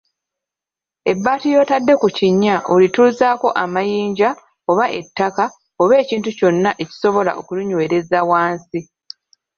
Ebbaati 1.11 1.47
ly'otadde 1.51 1.93
ku 2.01 2.07
kinnya 2.17 2.55
olituuzaako 2.73 3.47
amayinja 3.63 4.29
oba 4.69 4.85
ettaka 4.99 5.43
oba 5.81 5.93
ekintu 6.03 6.29
kyonna 6.37 6.71
ekisobola 6.83 7.31
okulinywereza 7.39 8.19
wansi. 8.29 8.79